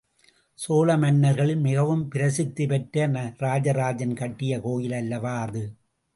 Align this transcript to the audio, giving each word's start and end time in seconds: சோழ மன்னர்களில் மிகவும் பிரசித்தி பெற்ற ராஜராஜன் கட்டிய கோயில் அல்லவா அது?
சோழ 0.59 0.97
மன்னர்களில் 0.97 1.61
மிகவும் 1.61 2.07
பிரசித்தி 2.07 2.65
பெற்ற 2.65 3.05
ராஜராஜன் 3.37 4.13
கட்டிய 4.13 4.59
கோயில் 4.59 4.97
அல்லவா 4.97 5.41
அது? 5.41 5.63